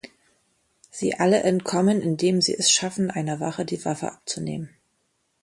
[0.89, 4.71] Sie alle entkommen, indem sie es schaffen, einer Wache die Waffe abzunehmen.